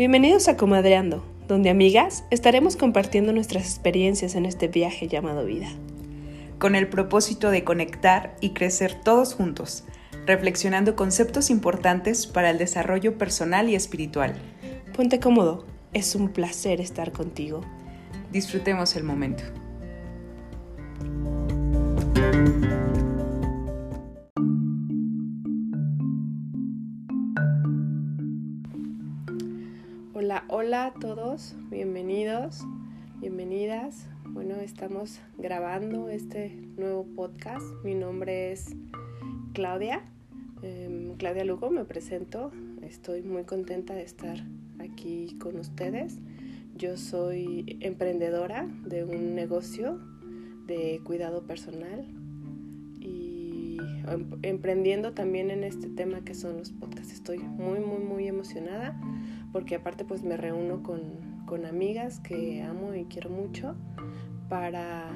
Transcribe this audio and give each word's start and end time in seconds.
Bienvenidos 0.00 0.48
a 0.48 0.56
Comadreando, 0.56 1.22
donde 1.46 1.68
amigas 1.68 2.24
estaremos 2.30 2.74
compartiendo 2.74 3.34
nuestras 3.34 3.64
experiencias 3.66 4.34
en 4.34 4.46
este 4.46 4.66
viaje 4.66 5.08
llamado 5.08 5.44
vida. 5.44 5.68
Con 6.58 6.74
el 6.74 6.88
propósito 6.88 7.50
de 7.50 7.64
conectar 7.64 8.34
y 8.40 8.54
crecer 8.54 8.94
todos 8.94 9.34
juntos, 9.34 9.84
reflexionando 10.24 10.96
conceptos 10.96 11.50
importantes 11.50 12.26
para 12.26 12.48
el 12.48 12.56
desarrollo 12.56 13.18
personal 13.18 13.68
y 13.68 13.74
espiritual. 13.74 14.36
Ponte 14.96 15.20
cómodo, 15.20 15.66
es 15.92 16.14
un 16.14 16.30
placer 16.30 16.80
estar 16.80 17.12
contigo. 17.12 17.60
Disfrutemos 18.32 18.96
el 18.96 19.04
momento. 19.04 19.42
Hola, 30.30 30.44
hola 30.46 30.86
a 30.86 30.92
todos, 30.92 31.56
bienvenidos, 31.72 32.60
bienvenidas. 33.18 34.06
Bueno, 34.26 34.54
estamos 34.54 35.18
grabando 35.38 36.08
este 36.08 36.50
nuevo 36.76 37.04
podcast. 37.16 37.66
Mi 37.82 37.96
nombre 37.96 38.52
es 38.52 38.76
Claudia, 39.54 40.04
em, 40.62 41.16
Claudia 41.16 41.44
Lugo, 41.44 41.68
me 41.70 41.84
presento. 41.84 42.52
Estoy 42.80 43.22
muy 43.22 43.42
contenta 43.42 43.92
de 43.92 44.04
estar 44.04 44.38
aquí 44.78 45.36
con 45.40 45.58
ustedes. 45.58 46.20
Yo 46.76 46.96
soy 46.96 47.76
emprendedora 47.80 48.68
de 48.84 49.02
un 49.02 49.34
negocio 49.34 49.98
de 50.68 51.00
cuidado 51.02 51.42
personal 51.42 52.06
y 53.00 53.78
em, 54.06 54.30
emprendiendo 54.42 55.12
también 55.12 55.50
en 55.50 55.64
este 55.64 55.88
tema 55.88 56.20
que 56.24 56.34
son 56.34 56.56
los 56.56 56.70
podcasts. 56.70 57.12
Estoy 57.12 57.38
muy, 57.38 57.80
muy, 57.80 57.98
muy 57.98 58.28
emocionada 58.28 58.96
porque 59.52 59.76
aparte 59.76 60.04
pues 60.04 60.22
me 60.22 60.36
reúno 60.36 60.82
con, 60.82 61.00
con 61.46 61.64
amigas 61.66 62.20
que 62.20 62.62
amo 62.62 62.94
y 62.94 63.04
quiero 63.04 63.30
mucho 63.30 63.74
para 64.48 65.08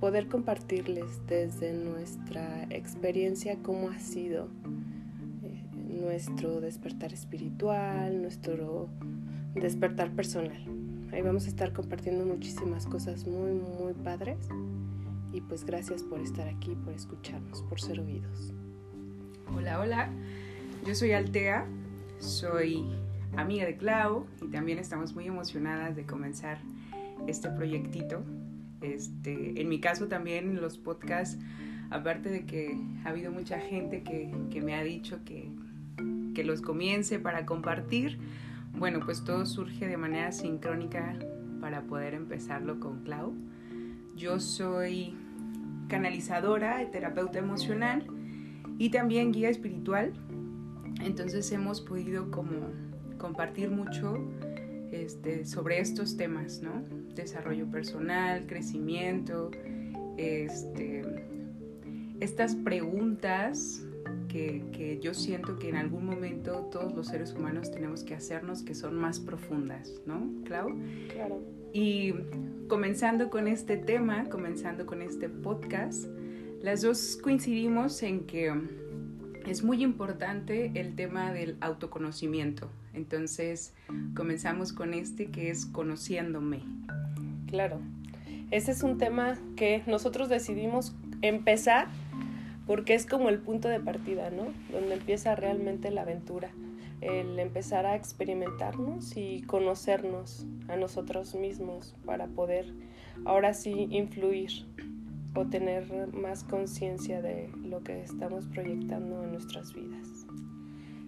poder 0.00 0.28
compartirles 0.28 1.24
desde 1.26 1.72
nuestra 1.72 2.64
experiencia 2.70 3.56
cómo 3.62 3.88
ha 3.88 3.98
sido 3.98 4.48
eh, 5.44 5.62
nuestro 5.76 6.60
despertar 6.60 7.12
espiritual, 7.12 8.20
nuestro 8.20 8.88
despertar 9.54 10.10
personal. 10.10 10.60
Ahí 11.12 11.22
vamos 11.22 11.44
a 11.46 11.48
estar 11.48 11.72
compartiendo 11.72 12.24
muchísimas 12.24 12.86
cosas 12.86 13.26
muy, 13.26 13.52
muy 13.52 13.92
padres. 13.92 14.48
Y 15.32 15.40
pues 15.42 15.64
gracias 15.64 16.02
por 16.02 16.20
estar 16.20 16.48
aquí, 16.48 16.74
por 16.74 16.92
escucharnos, 16.94 17.62
por 17.62 17.80
ser 17.80 18.00
oídos. 18.00 18.52
Hola, 19.54 19.78
hola. 19.78 20.10
Yo 20.84 20.94
soy 20.94 21.12
Altea, 21.12 21.66
soy 22.18 22.84
amiga 23.36 23.64
de 23.64 23.76
Clau 23.76 24.26
y 24.42 24.48
también 24.48 24.78
estamos 24.78 25.14
muy 25.14 25.26
emocionadas 25.26 25.96
de 25.96 26.04
comenzar 26.04 26.58
este 27.26 27.48
proyectito. 27.50 28.22
Este, 28.80 29.60
en 29.60 29.68
mi 29.68 29.80
caso 29.80 30.08
también 30.08 30.60
los 30.60 30.76
podcasts, 30.76 31.38
aparte 31.90 32.30
de 32.30 32.44
que 32.44 32.76
ha 33.04 33.10
habido 33.10 33.30
mucha 33.30 33.58
gente 33.58 34.02
que, 34.02 34.32
que 34.50 34.60
me 34.60 34.74
ha 34.74 34.82
dicho 34.82 35.20
que, 35.24 35.50
que 36.34 36.44
los 36.44 36.60
comience 36.60 37.18
para 37.18 37.46
compartir, 37.46 38.18
bueno, 38.78 39.00
pues 39.04 39.24
todo 39.24 39.46
surge 39.46 39.86
de 39.86 39.96
manera 39.96 40.32
sincrónica 40.32 41.16
para 41.60 41.82
poder 41.82 42.14
empezarlo 42.14 42.80
con 42.80 43.04
Clau. 43.04 43.34
Yo 44.16 44.40
soy 44.40 45.14
canalizadora, 45.88 46.90
terapeuta 46.90 47.38
emocional 47.38 48.06
y 48.78 48.90
también 48.90 49.32
guía 49.32 49.48
espiritual. 49.48 50.12
Entonces 51.02 51.50
hemos 51.52 51.80
podido 51.80 52.30
como 52.30 52.52
compartir 53.22 53.70
mucho 53.70 54.18
este, 54.90 55.46
sobre 55.46 55.78
estos 55.78 56.16
temas, 56.16 56.60
¿no? 56.60 56.84
Desarrollo 57.14 57.70
personal, 57.70 58.46
crecimiento, 58.46 59.50
este, 60.18 61.04
estas 62.20 62.56
preguntas 62.56 63.86
que, 64.28 64.64
que, 64.72 64.98
yo 64.98 65.14
siento 65.14 65.58
que 65.58 65.68
en 65.68 65.76
algún 65.76 66.04
momento 66.04 66.68
todos 66.72 66.92
los 66.94 67.06
seres 67.06 67.32
humanos 67.32 67.70
tenemos 67.70 68.02
que 68.02 68.14
hacernos 68.14 68.62
que 68.62 68.74
son 68.74 68.96
más 68.96 69.20
profundas, 69.20 70.02
¿no, 70.04 70.28
Clau? 70.44 70.74
Claro. 71.12 71.40
Y 71.72 72.14
comenzando 72.68 73.30
con 73.30 73.46
este 73.46 73.76
tema, 73.76 74.24
comenzando 74.28 74.84
con 74.84 75.00
este 75.00 75.28
podcast, 75.28 76.06
las 76.60 76.82
dos 76.82 77.18
coincidimos 77.22 78.02
en 78.02 78.26
que 78.26 78.52
es 79.46 79.62
muy 79.62 79.82
importante 79.82 80.72
el 80.74 80.94
tema 80.94 81.32
del 81.32 81.56
autoconocimiento. 81.60 82.68
Entonces, 82.94 83.74
comenzamos 84.14 84.72
con 84.72 84.94
este 84.94 85.26
que 85.26 85.50
es 85.50 85.66
conociéndome. 85.66 86.60
Claro. 87.46 87.80
Ese 88.50 88.72
es 88.72 88.82
un 88.82 88.98
tema 88.98 89.38
que 89.56 89.82
nosotros 89.86 90.28
decidimos 90.28 90.94
empezar 91.22 91.88
porque 92.66 92.94
es 92.94 93.06
como 93.06 93.28
el 93.28 93.38
punto 93.38 93.68
de 93.68 93.80
partida, 93.80 94.30
¿no? 94.30 94.52
Donde 94.70 94.94
empieza 94.94 95.34
realmente 95.34 95.90
la 95.90 96.02
aventura. 96.02 96.50
El 97.00 97.38
empezar 97.38 97.84
a 97.86 97.96
experimentarnos 97.96 99.16
y 99.16 99.42
conocernos 99.42 100.46
a 100.68 100.76
nosotros 100.76 101.34
mismos 101.34 101.96
para 102.04 102.28
poder 102.28 102.72
ahora 103.24 103.54
sí 103.54 103.88
influir 103.90 104.66
o 105.34 105.46
tener 105.46 106.12
más 106.12 106.44
conciencia 106.44 107.22
de 107.22 107.50
lo 107.64 107.82
que 107.82 108.02
estamos 108.02 108.46
proyectando 108.46 109.24
en 109.24 109.32
nuestras 109.32 109.72
vidas. 109.74 110.11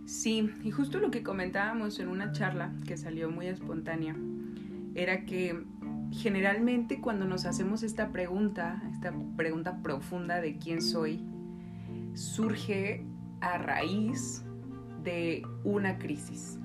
Sí, 0.07 0.51
y 0.63 0.71
justo 0.71 0.99
lo 0.99 1.11
que 1.11 1.23
comentábamos 1.23 1.99
en 1.99 2.09
una 2.09 2.33
charla 2.33 2.73
que 2.87 2.97
salió 2.97 3.31
muy 3.31 3.47
espontánea, 3.47 4.15
era 4.95 5.25
que 5.25 5.65
generalmente 6.13 7.01
cuando 7.01 7.25
nos 7.25 7.47
hacemos 7.47 7.83
esta 7.83 8.13
pregunta, 8.13 8.83
esta 8.93 9.13
pregunta 9.37 9.83
profunda 9.83 10.41
de 10.41 10.59
quién 10.59 10.83
soy, 10.83 11.25
surge 12.15 13.05
a 13.41 13.59
raíz 13.59 14.45
de 15.03 15.43
una 15.65 15.99
crisis, 15.99 16.59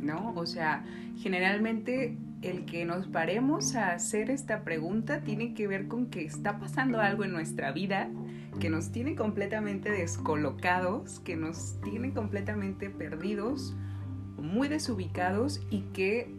¿no? 0.00 0.32
O 0.36 0.46
sea, 0.46 0.84
generalmente 1.16 2.16
el 2.42 2.64
que 2.64 2.84
nos 2.84 3.08
paremos 3.08 3.74
a 3.74 3.92
hacer 3.92 4.30
esta 4.30 4.64
pregunta 4.64 5.20
tiene 5.22 5.54
que 5.54 5.66
ver 5.66 5.88
con 5.88 6.06
que 6.06 6.24
está 6.24 6.58
pasando 6.58 7.00
algo 7.00 7.24
en 7.24 7.32
nuestra 7.32 7.72
vida 7.72 8.10
que 8.58 8.70
nos 8.70 8.92
tiene 8.92 9.14
completamente 9.14 9.90
descolocados, 9.90 11.20
que 11.20 11.36
nos 11.36 11.76
tiene 11.82 12.12
completamente 12.12 12.90
perdidos, 12.90 13.74
muy 14.38 14.68
desubicados 14.68 15.60
y 15.70 15.80
que 15.92 16.30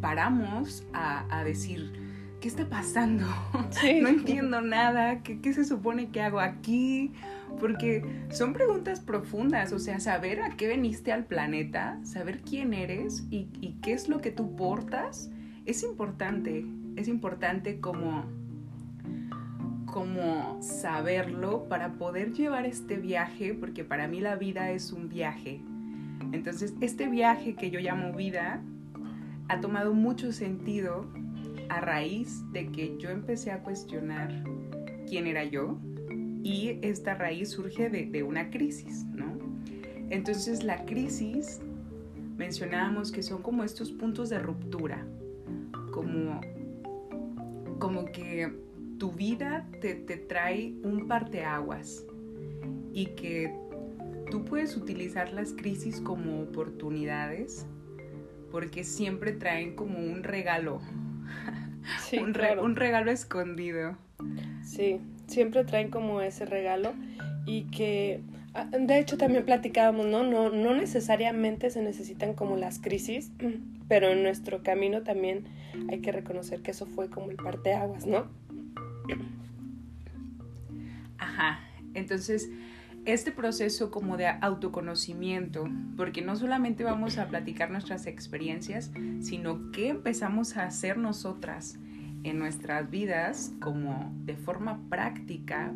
paramos 0.00 0.84
a, 0.92 1.42
decir, 1.44 1.92
¿qué 2.40 2.48
está 2.48 2.68
pasando? 2.68 3.26
no 4.02 4.08
entiendo 4.08 4.60
nada, 4.60 5.22
¿Qué, 5.22 5.40
¿qué 5.40 5.52
se 5.52 5.64
supone 5.64 6.10
que 6.10 6.20
hago 6.20 6.40
aquí? 6.40 7.12
Porque 7.60 8.04
son 8.30 8.52
preguntas 8.52 9.00
profundas, 9.00 9.72
o 9.72 9.78
sea, 9.78 10.00
saber 10.00 10.40
a 10.40 10.50
qué 10.56 10.68
veniste 10.68 11.12
al 11.12 11.24
planeta, 11.24 11.98
saber 12.04 12.40
quién 12.40 12.72
eres 12.72 13.24
y, 13.30 13.48
y 13.60 13.76
qué 13.82 13.92
es 13.92 14.08
lo 14.08 14.20
que 14.20 14.30
tú 14.30 14.56
portas, 14.56 15.30
es 15.66 15.82
importante, 15.82 16.64
es 16.96 17.08
importante 17.08 17.78
como 17.80 18.24
como 19.92 20.56
saberlo 20.62 21.68
para 21.68 21.92
poder 21.98 22.32
llevar 22.32 22.64
este 22.64 22.96
viaje, 22.96 23.52
porque 23.52 23.84
para 23.84 24.08
mí 24.08 24.20
la 24.20 24.36
vida 24.36 24.70
es 24.70 24.90
un 24.90 25.10
viaje. 25.10 25.60
Entonces, 26.32 26.74
este 26.80 27.08
viaje 27.08 27.54
que 27.54 27.70
yo 27.70 27.78
llamo 27.78 28.14
vida 28.14 28.62
ha 29.48 29.60
tomado 29.60 29.92
mucho 29.92 30.32
sentido 30.32 31.06
a 31.68 31.82
raíz 31.82 32.42
de 32.52 32.68
que 32.68 32.96
yo 32.96 33.10
empecé 33.10 33.50
a 33.50 33.62
cuestionar 33.62 34.42
quién 35.06 35.26
era 35.26 35.44
yo 35.44 35.78
y 36.42 36.78
esta 36.80 37.14
raíz 37.14 37.50
surge 37.50 37.90
de, 37.90 38.22
una 38.22 38.48
crisis, 38.48 39.04
¿no? 39.12 39.38
Entonces, 40.08 40.64
la 40.64 40.86
crisis 40.86 41.60
mencionábamos 42.38 43.12
que 43.12 43.22
son 43.22 43.42
como 43.42 43.62
estos 43.62 43.92
puntos 43.92 44.30
de 44.30 44.38
ruptura, 44.38 45.06
como, 45.90 46.40
como 47.78 48.06
que 48.06 48.71
tu 49.02 49.10
vida 49.10 49.66
te, 49.80 49.96
te 49.96 50.16
trae 50.16 50.74
un 50.84 51.08
parteaguas 51.08 52.04
y 52.92 53.06
que 53.16 53.52
tú 54.30 54.44
puedes 54.44 54.76
utilizar 54.76 55.32
las 55.32 55.54
crisis 55.54 56.00
como 56.00 56.40
oportunidades 56.40 57.66
porque 58.52 58.84
siempre 58.84 59.32
traen 59.32 59.74
como 59.74 59.98
un 59.98 60.22
regalo, 60.22 60.80
un, 62.12 62.36
un 62.60 62.76
regalo 62.76 63.10
escondido. 63.10 63.96
Sí, 64.62 65.00
siempre 65.26 65.64
traen 65.64 65.90
como 65.90 66.20
ese 66.20 66.46
regalo 66.46 66.92
y 67.44 67.64
que 67.72 68.20
ah, 68.54 68.66
de 68.66 69.00
hecho 69.00 69.18
también 69.18 69.44
platicábamos, 69.44 70.06
¿no? 70.06 70.22
No, 70.22 70.50
no 70.50 70.76
necesariamente 70.76 71.70
se 71.70 71.82
necesitan 71.82 72.34
como 72.34 72.56
las 72.56 72.78
crisis, 72.78 73.32
pero 73.88 74.10
en 74.12 74.22
nuestro 74.22 74.62
camino 74.62 75.02
también 75.02 75.46
hay 75.90 75.98
que 75.98 76.12
reconocer 76.12 76.62
que 76.62 76.70
eso 76.70 76.86
fue 76.86 77.10
como 77.10 77.32
el 77.32 77.36
parteaguas, 77.36 78.06
¿no? 78.06 78.40
Ajá, 81.18 81.60
entonces 81.94 82.50
este 83.04 83.32
proceso 83.32 83.90
como 83.90 84.16
de 84.16 84.28
autoconocimiento, 84.28 85.68
porque 85.96 86.22
no 86.22 86.36
solamente 86.36 86.84
vamos 86.84 87.18
a 87.18 87.26
platicar 87.26 87.70
nuestras 87.70 88.06
experiencias, 88.06 88.92
sino 89.20 89.72
que 89.72 89.88
empezamos 89.88 90.56
a 90.56 90.64
hacer 90.64 90.98
nosotras 90.98 91.78
en 92.22 92.38
nuestras 92.38 92.90
vidas 92.90 93.52
como 93.60 94.12
de 94.24 94.36
forma 94.36 94.78
práctica 94.88 95.72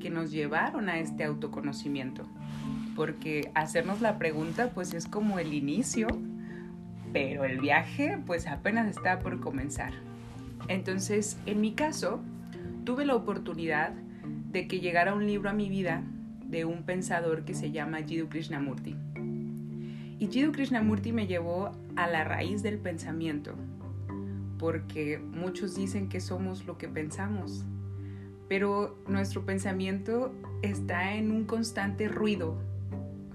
que 0.00 0.08
nos 0.08 0.30
llevaron 0.30 0.88
a 0.88 0.98
este 0.98 1.24
autoconocimiento. 1.24 2.26
Porque 2.96 3.50
hacernos 3.54 4.00
la 4.00 4.18
pregunta 4.18 4.70
pues 4.70 4.94
es 4.94 5.06
como 5.06 5.38
el 5.38 5.52
inicio, 5.52 6.08
pero 7.12 7.44
el 7.44 7.60
viaje 7.60 8.18
pues 8.26 8.46
apenas 8.46 8.88
está 8.88 9.18
por 9.18 9.38
comenzar. 9.40 9.92
Entonces, 10.68 11.36
en 11.44 11.60
mi 11.60 11.72
caso, 11.72 12.20
tuve 12.84 13.04
la 13.04 13.14
oportunidad 13.14 13.92
de 14.50 14.66
que 14.66 14.80
llegara 14.80 15.14
un 15.14 15.26
libro 15.26 15.50
a 15.50 15.52
mi 15.52 15.68
vida 15.68 16.02
de 16.46 16.64
un 16.64 16.82
pensador 16.84 17.44
que 17.44 17.54
se 17.54 17.70
llama 17.70 18.02
Jiddu 18.02 18.28
Krishnamurti. 18.28 18.96
Y 20.18 20.26
Jiddu 20.26 20.52
Krishnamurti 20.52 21.12
me 21.12 21.26
llevó 21.26 21.72
a 21.96 22.06
la 22.06 22.24
raíz 22.24 22.62
del 22.62 22.78
pensamiento, 22.78 23.54
porque 24.58 25.18
muchos 25.18 25.76
dicen 25.76 26.08
que 26.08 26.20
somos 26.20 26.66
lo 26.66 26.76
que 26.76 26.88
pensamos, 26.88 27.64
pero 28.48 28.98
nuestro 29.06 29.46
pensamiento 29.46 30.34
está 30.62 31.14
en 31.14 31.30
un 31.30 31.44
constante 31.44 32.08
ruido, 32.08 32.58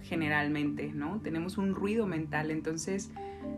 generalmente, 0.03 0.91
¿no? 0.93 1.21
Tenemos 1.21 1.57
un 1.57 1.73
ruido 1.73 2.05
mental, 2.05 2.51
entonces 2.51 3.11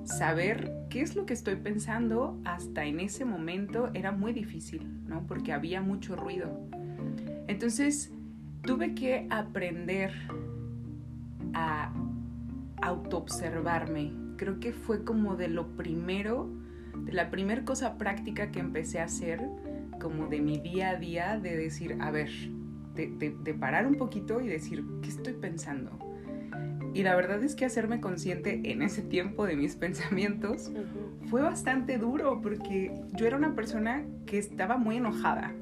saber 0.07 0.71
qué 0.89 1.01
es 1.01 1.15
lo 1.15 1.25
que 1.25 1.33
estoy 1.33 1.57
pensando 1.57 2.39
hasta 2.45 2.85
en 2.85 2.99
ese 2.99 3.25
momento 3.25 3.89
era 3.93 4.11
muy 4.11 4.33
difícil, 4.33 4.87
¿no? 5.05 5.27
Porque 5.27 5.51
había 5.51 5.81
mucho 5.81 6.15
ruido. 6.15 6.59
Entonces, 7.47 8.11
tuve 8.63 8.95
que 8.95 9.27
aprender 9.29 10.11
a 11.53 11.93
autoobservarme. 12.81 14.13
Creo 14.37 14.59
que 14.59 14.71
fue 14.71 15.03
como 15.03 15.35
de 15.35 15.49
lo 15.49 15.75
primero, 15.75 16.49
de 17.05 17.13
la 17.13 17.29
primera 17.29 17.65
cosa 17.65 17.97
práctica 17.97 18.51
que 18.51 18.59
empecé 18.59 18.99
a 18.99 19.05
hacer, 19.05 19.41
como 19.99 20.27
de 20.27 20.41
mi 20.41 20.57
día 20.57 20.91
a 20.91 20.95
día, 20.95 21.39
de 21.39 21.57
decir, 21.57 21.97
a 21.99 22.11
ver, 22.11 22.29
de, 22.95 23.53
parar 23.59 23.85
un 23.85 23.95
poquito 23.95 24.41
y 24.41 24.47
decir, 24.47 24.85
¿qué 25.01 25.09
estoy 25.09 25.33
pensando? 25.33 25.91
Y 26.97 27.03
la 27.03 27.15
verdad 27.15 27.43
es 27.43 27.55
que 27.55 27.65
hacerme 27.65 28.01
consciente 28.01 28.61
en 28.63 28.81
ese 28.81 29.01
tiempo 29.01 29.45
de 29.45 29.55
mis 29.55 29.75
pensamientos 29.85 30.71
fue 31.29 31.41
bastante 31.41 31.97
duro 31.97 32.41
porque 32.41 32.91
yo 33.13 33.27
era 33.27 33.37
una 33.37 33.55
persona 33.55 34.05
que 34.25 34.37
estaba 34.37 34.77
muy 34.77 34.97
enojada 34.97 35.53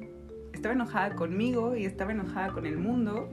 estaba 0.56 0.74
enojada 0.74 1.14
conmigo 1.14 1.76
y 1.76 1.84
estaba 1.84 2.12
enojada 2.12 2.52
con 2.52 2.66
el 2.66 2.76
mundo. 2.76 3.28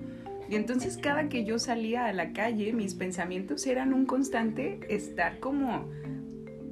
Y 0.49 0.55
entonces 0.55 0.97
cada 0.97 1.29
que 1.29 1.45
yo 1.45 1.57
salía 1.57 2.05
a 2.05 2.13
la 2.13 2.33
calle, 2.33 2.73
mis 2.73 2.93
pensamientos 2.93 3.65
eran 3.65 3.93
un 3.93 4.05
constante 4.05 4.79
estar 4.89 5.39
como 5.39 5.89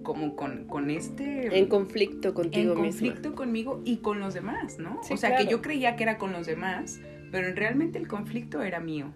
como 0.04 0.36
con, 0.36 0.66
con 0.66 0.90
este... 0.90 1.60
En 1.60 1.68
conflicto 1.68 2.34
contigo 2.34 2.74
En 2.74 2.80
conflicto 2.80 3.36
conmigo 3.36 3.82
y 3.86 3.98
con 3.98 4.20
los 4.20 4.34
demás, 4.34 4.80
¿no? 4.80 5.00
o 5.00 5.18
sea, 5.18 5.38
que 5.38 5.46
yo 5.46 5.62
creía 5.62 5.96
que 5.96 6.02
era 6.02 6.18
con 6.18 6.32
los 6.32 6.48
demás, 6.48 7.00
pero 7.32 7.54
realmente 7.54 8.00
el 8.00 8.08
conflicto 8.08 8.64
era 8.64 8.80
mío. 8.80 9.14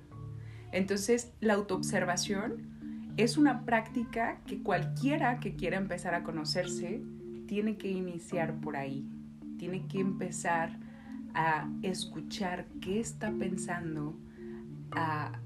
Entonces, 0.75 1.31
la 1.39 1.53
autoobservación 1.53 3.13
es 3.15 3.37
una 3.37 3.63
práctica 3.63 4.41
que 4.45 4.61
cualquiera 4.61 5.39
que 5.39 5.55
quiera 5.55 5.77
empezar 5.77 6.13
a 6.15 6.23
conocerse 6.23 7.01
tiene 7.47 7.77
que 7.77 7.89
iniciar 7.89 8.55
por 8.55 8.75
ahí. 8.75 9.07
Tiene 9.57 9.87
que 9.87 10.01
empezar 10.01 10.77
a 11.33 11.69
escuchar 11.81 12.65
qué 12.81 12.99
está 12.99 13.31
pensando, 13.31 14.17
a, 14.91 15.39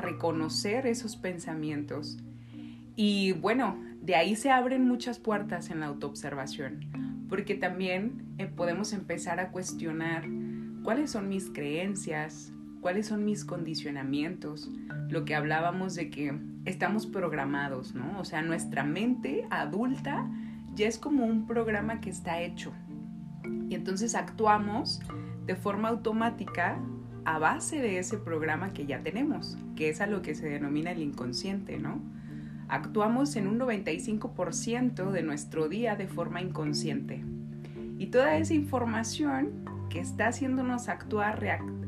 reconocer 0.00 0.86
esos 0.86 1.16
pensamientos. 1.16 2.18
Y 2.96 3.32
bueno, 3.32 3.80
de 4.02 4.16
ahí 4.16 4.34
se 4.34 4.50
abren 4.50 4.84
muchas 4.84 5.20
puertas 5.20 5.70
en 5.70 5.78
la 5.78 5.86
autoobservación, 5.86 7.26
porque 7.28 7.54
también 7.54 8.34
eh, 8.38 8.46
podemos 8.46 8.92
empezar 8.92 9.38
a 9.38 9.52
cuestionar 9.52 10.24
cuáles 10.82 11.12
son 11.12 11.28
mis 11.28 11.50
creencias, 11.50 12.52
cuáles 12.80 13.06
son 13.06 13.24
mis 13.24 13.44
condicionamientos, 13.44 14.70
lo 15.08 15.24
que 15.24 15.34
hablábamos 15.34 15.94
de 15.94 16.10
que 16.10 16.38
estamos 16.64 17.06
programados, 17.06 17.94
¿no? 17.94 18.18
O 18.18 18.24
sea, 18.24 18.42
nuestra 18.42 18.84
mente 18.84 19.46
adulta 19.50 20.30
ya 20.74 20.86
es 20.86 20.98
como 20.98 21.24
un 21.24 21.46
programa 21.46 22.00
que 22.00 22.10
está 22.10 22.40
hecho, 22.40 22.72
y 23.70 23.76
entonces 23.76 24.16
actuamos 24.16 25.00
de 25.46 25.54
forma 25.54 25.88
automática 25.88 26.78
a 27.24 27.38
base 27.38 27.80
de 27.80 27.98
ese 27.98 28.18
programa 28.18 28.72
que 28.72 28.84
ya 28.84 29.02
tenemos, 29.02 29.56
que 29.76 29.88
es 29.88 30.00
a 30.00 30.06
lo 30.06 30.22
que 30.22 30.34
se 30.34 30.48
denomina 30.48 30.90
el 30.90 31.02
inconsciente, 31.02 31.78
¿no? 31.78 32.00
Actuamos 32.68 33.36
en 33.36 33.46
un 33.46 33.60
95% 33.60 35.10
de 35.12 35.22
nuestro 35.22 35.68
día 35.68 35.94
de 35.94 36.08
forma 36.08 36.40
inconsciente. 36.40 37.24
Y 37.98 38.06
toda 38.06 38.36
esa 38.38 38.54
información 38.54 39.64
que 39.88 40.00
está 40.00 40.28
haciéndonos 40.28 40.88
actuar, 40.88 41.40
reaccionar 41.40 41.79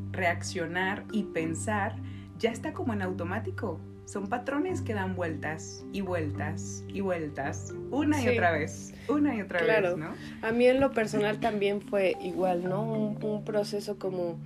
y 1.13 1.23
pensar 1.25 1.97
ya 2.39 2.51
está 2.51 2.73
como 2.73 2.93
en 2.93 3.03
automático. 3.03 3.81
Son 4.05 4.29
patrones 4.29 4.83
que 4.83 4.95
dan 4.95 5.15
vueltas 5.15 5.85
y 5.93 6.01
vueltas 6.01 6.85
y 6.89 7.01
vueltas, 7.01 7.73
una 7.91 8.21
y 8.21 8.29
otra 8.29 8.51
vez, 8.51 8.93
una 9.09 9.35
y 9.35 9.41
otra 9.41 9.63
vez, 9.63 9.97
¿no? 9.97 10.13
A 10.43 10.53
mí 10.53 10.67
en 10.67 10.81
lo 10.81 10.91
personal 10.91 11.39
también 11.39 11.81
fue 11.81 12.17
igual, 12.21 12.65
¿no? 12.65 12.83
Un, 12.83 13.45
proceso 13.45 13.99
como 13.99 14.39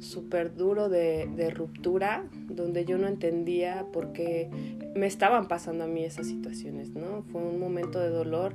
súper 0.00 0.54
duro 0.54 0.88
de, 0.88 1.50
ruptura, 1.54 2.24
donde 2.48 2.84
yo 2.84 2.98
no 2.98 3.08
entendía 3.08 3.86
por 3.92 4.12
qué 4.12 4.48
me 4.94 5.06
estaban 5.06 5.48
pasando 5.48 5.84
a 5.84 5.86
mí 5.86 6.04
esas 6.04 6.26
situaciones, 6.26 6.90
¿no? 6.90 7.22
Fue 7.32 7.40
un 7.42 7.58
momento 7.58 7.98
de 7.98 8.10
dolor, 8.10 8.54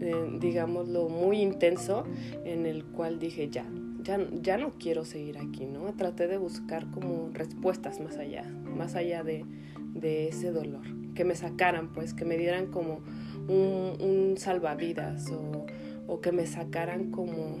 eh, 0.00 0.14
digámoslo, 0.40 1.08
muy 1.10 1.40
intenso, 1.40 2.04
en 2.44 2.66
el 2.66 2.84
cual 2.84 3.18
dije, 3.18 3.48
ya, 3.50 3.66
ya, 4.02 4.18
ya 4.40 4.58
no 4.58 4.72
quiero 4.78 5.04
seguir 5.04 5.38
aquí, 5.38 5.66
¿no? 5.66 5.92
Traté 5.94 6.26
de 6.26 6.36
buscar 6.36 6.90
como 6.90 7.30
respuestas 7.32 8.00
más 8.00 8.16
allá, 8.18 8.44
más 8.44 8.94
allá 8.94 9.22
de, 9.22 9.44
de 9.94 10.28
ese 10.28 10.50
dolor, 10.50 10.84
que 11.14 11.24
me 11.24 11.34
sacaran, 11.34 11.92
pues, 11.92 12.14
que 12.14 12.24
me 12.24 12.36
dieran 12.36 12.66
como 12.66 13.00
un, 13.48 14.34
salvavidas 14.36 15.30
o, 15.30 15.66
o, 16.06 16.20
que 16.20 16.32
me 16.32 16.46
sacaran 16.46 17.10
como 17.10 17.58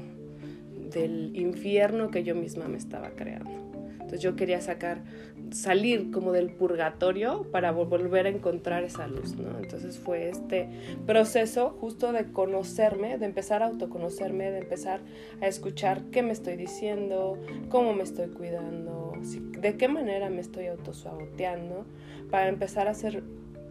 del 0.92 1.36
infierno 1.36 2.10
que 2.10 2.24
yo 2.24 2.34
misma 2.34 2.68
me 2.68 2.76
estaba 2.76 3.10
creando. 3.10 3.50
Entonces 3.92 4.20
yo 4.20 4.36
quería 4.36 4.60
sacar, 4.60 5.02
salir 5.52 6.10
como 6.10 6.32
del 6.32 6.50
purgatorio 6.50 7.46
para 7.50 7.72
volver 7.72 8.26
a 8.26 8.30
encontrar 8.30 8.84
esa 8.84 9.06
luz, 9.06 9.36
¿no? 9.36 9.58
Entonces 9.58 9.98
fue 9.98 10.28
este 10.28 10.68
proceso 11.06 11.70
justo 11.80 12.12
de 12.12 12.32
conocerme, 12.32 13.18
de 13.18 13.26
empezar 13.26 13.62
a 13.62 13.66
autoconocerme, 13.66 14.50
de 14.50 14.58
empezar 14.58 15.00
a 15.40 15.46
escuchar 15.46 16.02
qué 16.10 16.22
me 16.22 16.32
estoy 16.32 16.56
diciendo, 16.56 17.38
cómo 17.68 17.94
me 17.94 18.02
estoy 18.02 18.28
cuidando, 18.28 19.12
de 19.58 19.76
qué 19.76 19.88
manera 19.88 20.30
me 20.30 20.40
estoy 20.40 20.66
autosuaboteando, 20.66 21.86
para 22.30 22.48
empezar 22.48 22.88
a 22.88 22.92
hacer 22.92 23.22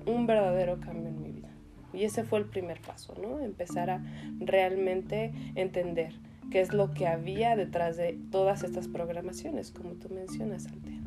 un 0.05 0.27
verdadero 0.27 0.79
cambio 0.79 1.09
en 1.09 1.21
mi 1.21 1.31
vida. 1.31 1.49
Y 1.93 2.03
ese 2.03 2.23
fue 2.23 2.39
el 2.39 2.45
primer 2.45 2.79
paso, 2.81 3.15
¿no? 3.21 3.39
Empezar 3.39 3.89
a 3.89 4.03
realmente 4.39 5.33
entender 5.55 6.13
qué 6.51 6.61
es 6.61 6.73
lo 6.73 6.93
que 6.93 7.07
había 7.07 7.55
detrás 7.55 7.97
de 7.97 8.17
todas 8.29 8.63
estas 8.63 8.87
programaciones, 8.87 9.71
como 9.71 9.93
tú 9.93 10.09
mencionas, 10.09 10.67
Altea. 10.67 11.00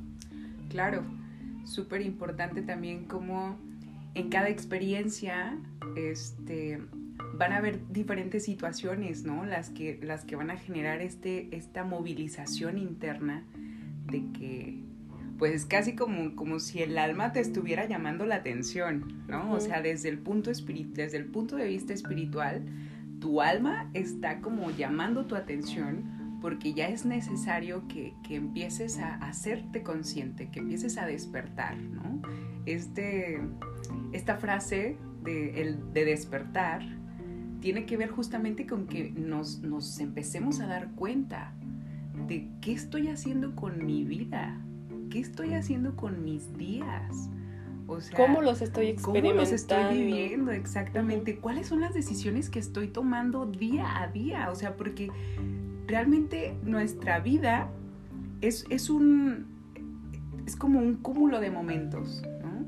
Claro, 0.75 1.04
súper 1.62 2.02
importante 2.02 2.61
también 2.61 3.04
como 3.04 3.57
en 4.14 4.28
cada 4.28 4.49
experiencia 4.49 5.57
este, 5.95 6.81
van 7.38 7.52
a 7.52 7.59
haber 7.59 7.87
diferentes 7.93 8.45
situaciones, 8.45 9.23
¿no? 9.23 9.45
Las 9.45 9.71
que, 9.71 10.00
las 10.02 10.25
que 10.25 10.35
van 10.35 10.50
a 10.50 10.57
generar 10.57 11.00
este, 11.00 11.54
esta 11.54 11.85
movilización 11.85 12.76
interna 12.76 13.45
de 14.07 14.25
que 14.37 14.81
pues 15.38 15.54
es 15.54 15.64
casi 15.64 15.95
como, 15.95 16.35
como 16.35 16.59
si 16.59 16.83
el 16.83 16.99
alma 16.99 17.33
te 17.33 17.38
estuviera 17.38 17.87
llamando 17.87 18.26
la 18.26 18.35
atención, 18.35 19.23
¿no? 19.28 19.52
O 19.52 19.61
sea, 19.61 19.81
desde 19.81 20.09
el, 20.09 20.19
punto 20.19 20.50
desde 20.50 21.16
el 21.16 21.26
punto 21.26 21.54
de 21.54 21.69
vista 21.69 21.93
espiritual, 21.93 22.64
tu 23.21 23.40
alma 23.40 23.90
está 23.95 24.40
como 24.40 24.73
llamando 24.73 25.26
tu 25.26 25.37
atención 25.37 26.24
porque 26.44 26.74
ya 26.74 26.88
es 26.88 27.06
necesario 27.06 27.88
que, 27.88 28.12
empieces 28.28 28.98
a 28.98 29.14
hacerte 29.14 29.82
consciente, 29.82 30.50
que 30.50 30.58
empieces 30.58 30.98
a 30.98 31.06
despertar, 31.06 31.78
¿no? 31.78 32.20
Este, 32.66 33.40
esta 34.12 34.36
frase 34.36 34.98
de, 35.22 35.62
el, 35.62 35.94
de 35.94 36.04
despertar 36.04 36.82
tiene 37.62 37.86
que 37.86 37.96
ver 37.96 38.10
justamente 38.10 38.66
con 38.66 38.86
que 38.88 39.10
nos, 39.10 39.60
nos 39.60 39.98
empecemos 40.00 40.60
a 40.60 40.66
dar 40.66 40.90
cuenta 40.90 41.54
de 42.28 42.50
qué 42.60 42.72
estoy 42.72 43.08
haciendo 43.08 43.56
con 43.56 43.86
mi 43.86 44.04
vida, 44.04 44.60
¿qué 45.08 45.20
estoy 45.20 45.54
haciendo 45.54 45.96
con 45.96 46.24
mis 46.24 46.54
días? 46.58 47.30
O 47.86 48.02
sea, 48.02 48.18
¿Cómo 48.18 48.42
los 48.42 48.60
estoy 48.60 48.88
experimentando? 48.88 49.30
¿Cómo 49.30 49.40
los 49.40 49.50
estoy 49.50 49.94
viviendo 49.94 50.52
exactamente? 50.52 51.38
¿Cuáles 51.38 51.68
son 51.68 51.80
las 51.80 51.94
decisiones 51.94 52.50
que 52.50 52.58
estoy 52.58 52.88
tomando 52.88 53.46
día 53.46 54.02
a 54.02 54.08
día? 54.08 54.50
O 54.50 54.54
sea, 54.54 54.76
porque 54.76 55.10
realmente 55.86 56.56
nuestra 56.64 57.20
vida 57.20 57.70
es, 58.40 58.64
es 58.70 58.90
un... 58.90 59.46
es 60.46 60.56
como 60.56 60.78
un 60.78 60.96
cúmulo 60.96 61.40
de 61.40 61.50
momentos, 61.50 62.22
¿no? 62.42 62.66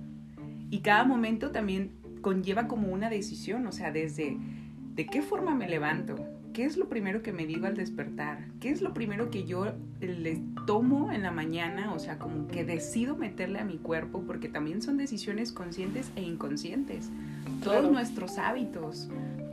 Y 0.70 0.80
cada 0.80 1.04
momento 1.04 1.50
también 1.50 1.92
conlleva 2.20 2.66
como 2.66 2.88
una 2.88 3.08
decisión, 3.08 3.66
o 3.66 3.72
sea, 3.72 3.92
desde 3.92 4.36
de 4.94 5.06
qué 5.06 5.22
forma 5.22 5.54
me 5.54 5.68
levanto, 5.68 6.16
qué 6.52 6.64
es 6.64 6.78
lo 6.78 6.88
primero 6.88 7.22
que 7.22 7.32
me 7.32 7.46
digo 7.46 7.66
al 7.66 7.76
despertar, 7.76 8.48
qué 8.60 8.70
es 8.70 8.80
lo 8.80 8.94
primero 8.94 9.30
que 9.30 9.44
yo 9.44 9.74
le 10.00 10.40
tomo 10.66 11.12
en 11.12 11.22
la 11.22 11.30
mañana, 11.30 11.92
o 11.92 11.98
sea, 11.98 12.18
como 12.18 12.48
que 12.48 12.64
decido 12.64 13.14
meterle 13.14 13.58
a 13.58 13.64
mi 13.64 13.76
cuerpo, 13.76 14.24
porque 14.26 14.48
también 14.48 14.80
son 14.80 14.96
decisiones 14.96 15.52
conscientes 15.52 16.10
e 16.16 16.22
inconscientes. 16.22 17.10
Todos 17.62 17.92
nuestros 17.92 18.38
hábitos, 18.38 19.10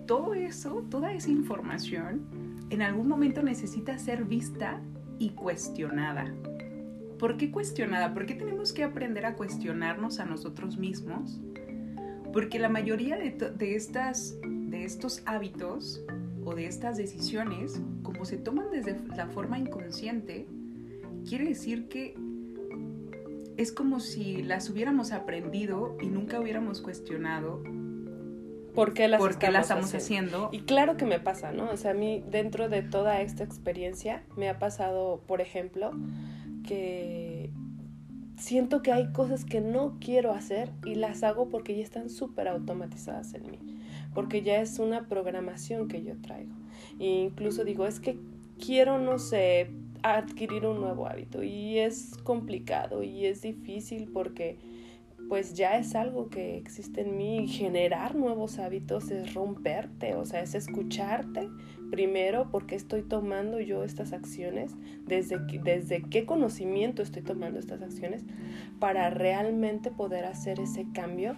todo 0.07 0.33
eso, 0.33 0.85
toda 0.89 1.13
esa 1.13 1.29
información, 1.29 2.21
en 2.73 2.81
algún 2.81 3.07
momento 3.07 3.43
necesita 3.43 3.97
ser 3.99 4.25
vista 4.25 4.81
y 5.19 5.29
cuestionada. 5.29 6.33
¿Por 7.19 7.37
qué 7.37 7.51
cuestionada? 7.51 8.13
¿Por 8.13 8.25
qué 8.25 8.33
tenemos 8.33 8.73
que 8.73 8.83
aprender 8.83 9.25
a 9.25 9.35
cuestionarnos 9.35 10.19
a 10.19 10.25
nosotros 10.25 10.77
mismos? 10.77 11.39
Porque 12.33 12.57
la 12.57 12.69
mayoría 12.69 13.17
de, 13.17 13.75
estas, 13.75 14.39
de 14.41 14.85
estos 14.85 15.21
hábitos 15.25 16.03
o 16.43 16.55
de 16.55 16.65
estas 16.65 16.97
decisiones, 16.97 17.79
como 18.01 18.25
se 18.25 18.37
toman 18.37 18.71
desde 18.71 18.97
la 19.15 19.27
forma 19.27 19.59
inconsciente, 19.59 20.47
quiere 21.29 21.45
decir 21.45 21.87
que 21.87 22.15
es 23.55 23.71
como 23.71 23.99
si 23.99 24.41
las 24.41 24.69
hubiéramos 24.71 25.11
aprendido 25.11 25.95
y 26.01 26.07
nunca 26.07 26.39
hubiéramos 26.39 26.81
cuestionado 26.81 27.61
por 28.73 28.93
qué 28.93 29.07
las, 29.07 29.21
estamos, 29.23 29.93
haciendo? 29.93 30.49
Y 30.51 30.61
claro 30.61 30.97
que 30.97 31.05
me 31.05 31.19
pasa, 31.19 31.51
¿no? 31.51 31.69
O 31.71 31.77
sea, 31.77 31.91
a 31.91 31.93
mí 31.93 32.23
dentro 32.29 32.69
de 32.69 32.81
toda 32.81 33.21
esta 33.21 33.43
experiencia 33.43 34.23
me 34.35 34.49
ha 34.49 34.59
pasado, 34.59 35.21
por 35.27 35.41
ejemplo, 35.41 35.91
que 36.67 37.51
siento 38.37 38.81
que 38.81 38.91
hay 38.91 39.11
cosas 39.11 39.45
que 39.45 39.61
no 39.61 39.97
quiero 39.99 40.33
hacer 40.33 40.71
y 40.85 40.95
las 40.95 41.23
hago 41.23 41.49
porque 41.49 41.75
ya 41.75 41.83
están 41.83 42.09
súper 42.09 42.47
automatizadas 42.47 43.33
en 43.33 43.49
mí, 43.49 43.59
porque 44.13 44.41
ya 44.41 44.59
es 44.59 44.79
una 44.79 45.07
programación 45.07 45.87
que 45.87 46.03
yo 46.03 46.19
traigo. 46.21 46.53
E 46.99 47.05
incluso 47.05 47.63
digo, 47.63 47.85
es 47.85 47.99
que 47.99 48.17
quiero, 48.59 48.99
no 48.99 49.19
sé, 49.19 49.71
adquirir 50.03 50.65
un 50.65 50.81
nuevo 50.81 51.07
hábito 51.07 51.43
y 51.43 51.79
es 51.79 52.17
complicado 52.23 53.03
y 53.03 53.25
es 53.25 53.41
difícil 53.41 54.09
porque 54.11 54.57
pues 55.33 55.55
ya 55.55 55.79
es 55.79 55.95
algo 55.95 56.29
que 56.29 56.57
existe 56.57 57.01
en 57.01 57.17
mí. 57.17 57.47
Generar 57.47 58.13
nuevos 58.13 58.59
hábitos 58.59 59.09
es 59.09 59.33
romperte, 59.33 60.13
o 60.13 60.25
sea, 60.25 60.41
es 60.41 60.53
escucharte 60.53 61.49
primero 61.89 62.51
porque 62.51 62.75
estoy 62.75 63.01
tomando 63.01 63.59
yo 63.59 63.83
estas 63.83 64.13
acciones, 64.13 64.75
desde, 65.07 65.39
desde 65.63 66.03
qué 66.03 66.27
conocimiento 66.27 67.01
estoy 67.01 67.23
tomando 67.23 67.57
estas 67.57 67.81
acciones 67.81 68.23
para 68.79 69.09
realmente 69.09 69.89
poder 69.89 70.25
hacer 70.25 70.59
ese 70.59 70.85
cambio 70.93 71.35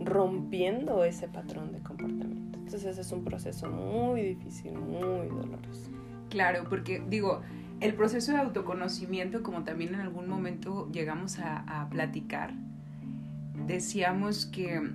rompiendo 0.00 1.04
ese 1.04 1.28
patrón 1.28 1.70
de 1.72 1.82
comportamiento. 1.82 2.56
Entonces 2.60 2.86
ese 2.86 3.02
es 3.02 3.12
un 3.12 3.24
proceso 3.24 3.68
muy 3.68 4.22
difícil, 4.22 4.72
muy 4.72 5.28
doloroso. 5.28 5.90
Claro, 6.30 6.64
porque 6.70 7.02
digo, 7.10 7.42
el 7.80 7.92
proceso 7.92 8.32
de 8.32 8.38
autoconocimiento, 8.38 9.42
como 9.42 9.64
también 9.64 9.92
en 9.92 10.00
algún 10.00 10.30
momento 10.30 10.90
llegamos 10.90 11.38
a, 11.40 11.82
a 11.82 11.90
platicar, 11.90 12.54
decíamos 13.66 14.46
que, 14.46 14.90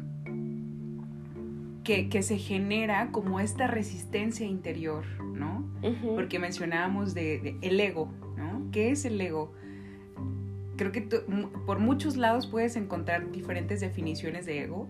que, 1.83 2.21
se 2.21 2.37
genera 2.37 3.11
como 3.11 3.39
esta 3.39 3.67
resistencia 3.67 4.45
interior, 4.45 5.05
¿no? 5.33 5.67
Porque 6.15 6.39
mencionábamos 6.39 7.13
de, 7.13 7.57
el 7.61 7.79
ego, 7.79 8.11
¿no? 8.37 8.69
¿Qué 8.71 8.91
es 8.91 9.05
el 9.05 9.19
ego? 9.19 9.53
Creo 10.75 10.91
que 10.91 11.01
por 11.01 11.79
muchos 11.79 12.15
lados 12.15 12.47
puedes 12.47 12.75
encontrar 12.75 13.31
diferentes 13.31 13.81
definiciones 13.81 14.45
de 14.45 14.63
ego. 14.63 14.87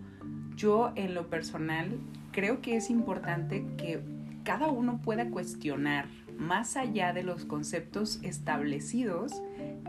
Yo 0.56 0.92
en 0.96 1.16
lo 1.16 1.30
personal 1.30 2.00
creo 2.32 2.62
que 2.62 2.76
es 2.76 2.90
importante 2.90 3.66
que 3.78 4.02
cada 4.44 4.68
uno 4.68 5.00
pueda 5.02 5.30
cuestionar 5.30 6.08
más 6.38 6.78
allá 6.78 7.14
de 7.14 7.24
los 7.24 7.46
conceptos 7.46 8.20
establecidos 8.24 9.42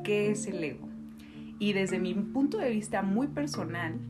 qué 0.04 0.30
es 0.30 0.46
el 0.46 0.62
ego. 0.62 0.89
Y 1.60 1.74
desde 1.74 2.00
mi 2.00 2.14
punto 2.14 2.58
de 2.58 2.70
vista 2.70 3.02
muy 3.02 3.28
personal, 3.28 4.00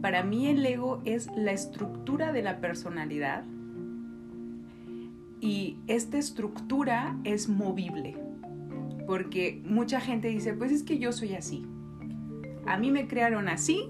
para 0.00 0.22
mí 0.22 0.46
el 0.46 0.64
ego 0.64 1.02
es 1.04 1.28
la 1.36 1.50
estructura 1.50 2.32
de 2.32 2.42
la 2.42 2.60
personalidad 2.60 3.42
y 5.40 5.78
esta 5.88 6.16
estructura 6.16 7.18
es 7.24 7.48
movible. 7.48 8.16
Porque 9.04 9.60
mucha 9.64 10.00
gente 10.00 10.28
dice, 10.28 10.54
pues 10.54 10.70
es 10.70 10.84
que 10.84 10.98
yo 10.98 11.10
soy 11.10 11.34
así. 11.34 11.66
A 12.66 12.78
mí 12.78 12.92
me 12.92 13.08
crearon 13.08 13.48
así 13.48 13.88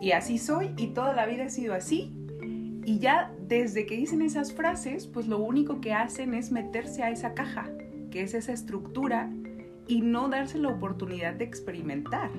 y 0.00 0.12
así 0.12 0.38
soy 0.38 0.70
y 0.78 0.88
toda 0.88 1.12
la 1.12 1.26
vida 1.26 1.44
he 1.44 1.50
sido 1.50 1.74
así. 1.74 2.14
Y 2.86 2.98
ya 2.98 3.30
desde 3.46 3.84
que 3.84 3.98
dicen 3.98 4.22
esas 4.22 4.54
frases, 4.54 5.06
pues 5.06 5.28
lo 5.28 5.38
único 5.38 5.82
que 5.82 5.92
hacen 5.92 6.32
es 6.32 6.50
meterse 6.50 7.02
a 7.02 7.10
esa 7.10 7.34
caja, 7.34 7.70
que 8.10 8.22
es 8.22 8.32
esa 8.32 8.52
estructura 8.52 9.30
y 9.86 10.00
no 10.00 10.28
darse 10.28 10.58
la 10.58 10.68
oportunidad 10.68 11.34
de 11.34 11.44
experimentar. 11.44 12.30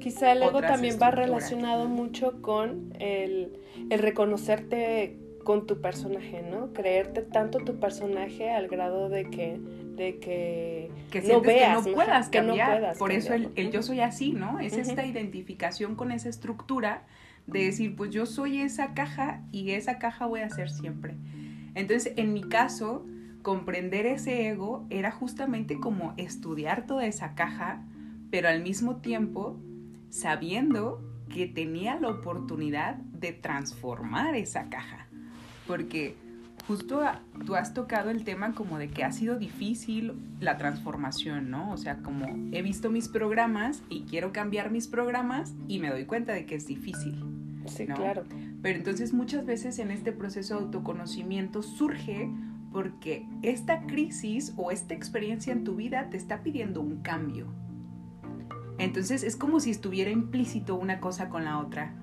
Quizá 0.00 0.32
el 0.32 0.42
ego 0.42 0.60
también 0.60 0.98
va 1.00 1.10
relacionado 1.10 1.88
mucho 1.88 2.42
con 2.42 2.92
el, 2.98 3.58
el, 3.88 3.98
reconocerte 4.00 5.16
con 5.44 5.66
tu 5.66 5.80
personaje, 5.80 6.42
¿no? 6.42 6.72
Creerte 6.72 7.22
tanto 7.22 7.58
tu 7.58 7.78
personaje 7.78 8.50
al 8.50 8.68
grado 8.68 9.08
de 9.08 9.30
que 9.30 9.60
de 9.92 10.18
que, 10.18 10.90
no 11.28 11.40
veas, 11.42 11.84
que 11.84 11.90
no 11.90 11.94
puedas 11.94 12.28
que 12.30 12.42
no 12.42 12.54
puedas 12.54 12.98
Por 12.98 13.12
eso 13.12 13.34
el, 13.34 13.50
el, 13.56 13.70
yo 13.70 13.82
soy 13.82 14.00
así, 14.00 14.32
¿no? 14.32 14.58
Es 14.58 14.76
esta 14.76 15.04
identificación 15.04 15.94
con 15.94 16.10
esa 16.10 16.28
estructura 16.28 17.04
de 17.46 17.64
decir, 17.64 17.94
pues 17.94 18.10
yo 18.10 18.26
soy 18.26 18.60
esa 18.60 18.94
caja 18.94 19.42
y 19.52 19.72
esa 19.72 19.98
caja 19.98 20.26
voy 20.26 20.40
a 20.40 20.48
ser 20.48 20.70
siempre. 20.70 21.14
Entonces, 21.74 22.12
en 22.16 22.32
mi 22.32 22.42
caso, 22.42 23.06
comprender 23.42 24.06
ese 24.06 24.48
ego 24.48 24.86
era 24.90 25.10
justamente 25.10 25.78
como 25.78 26.14
estudiar 26.16 26.86
toda 26.86 27.06
esa 27.06 27.34
caja, 27.34 27.84
pero 28.30 28.48
al 28.48 28.62
mismo 28.62 28.96
tiempo 28.96 29.58
sabiendo 30.10 31.00
que 31.28 31.46
tenía 31.46 31.98
la 31.98 32.08
oportunidad 32.08 32.96
de 32.96 33.32
transformar 33.32 34.34
esa 34.34 34.68
caja. 34.68 35.06
Porque 35.66 36.16
justo 36.66 37.02
tú 37.46 37.54
has 37.54 37.74
tocado 37.74 38.10
el 38.10 38.24
tema 38.24 38.54
como 38.54 38.78
de 38.78 38.88
que 38.88 39.04
ha 39.04 39.12
sido 39.12 39.38
difícil 39.38 40.14
la 40.40 40.58
transformación, 40.58 41.50
¿no? 41.50 41.72
O 41.72 41.76
sea, 41.76 41.98
como 41.98 42.26
he 42.52 42.62
visto 42.62 42.90
mis 42.90 43.08
programas 43.08 43.82
y 43.88 44.02
quiero 44.02 44.32
cambiar 44.32 44.70
mis 44.70 44.86
programas 44.86 45.54
y 45.68 45.78
me 45.78 45.90
doy 45.90 46.04
cuenta 46.04 46.32
de 46.32 46.46
que 46.46 46.54
es 46.54 46.66
difícil. 46.66 47.24
Sí, 47.66 47.86
claro. 47.86 48.24
Pero 48.60 48.76
entonces 48.78 49.12
muchas 49.12 49.46
veces 49.46 49.78
en 49.78 49.90
este 49.90 50.12
proceso 50.12 50.56
de 50.56 50.64
autoconocimiento 50.64 51.62
surge 51.62 52.30
porque 52.72 53.26
esta 53.42 53.82
crisis 53.86 54.52
o 54.56 54.70
esta 54.70 54.94
experiencia 54.94 55.52
en 55.52 55.64
tu 55.64 55.76
vida 55.76 56.08
te 56.10 56.16
está 56.16 56.42
pidiendo 56.42 56.80
un 56.80 57.02
cambio. 57.02 57.46
Entonces 58.78 59.22
es 59.22 59.36
como 59.36 59.60
si 59.60 59.70
estuviera 59.70 60.10
implícito 60.10 60.74
una 60.74 61.00
cosa 61.00 61.28
con 61.28 61.44
la 61.44 61.58
otra. 61.58 61.94